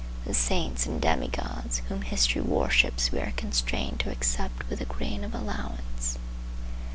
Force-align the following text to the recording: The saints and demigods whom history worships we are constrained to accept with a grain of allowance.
The 0.25 0.33
saints 0.33 0.87
and 0.87 0.99
demigods 0.99 1.83
whom 1.87 2.01
history 2.01 2.41
worships 2.41 3.11
we 3.11 3.19
are 3.19 3.33
constrained 3.37 3.99
to 3.99 4.09
accept 4.11 4.67
with 4.67 4.81
a 4.81 4.85
grain 4.85 5.23
of 5.23 5.35
allowance. 5.35 6.17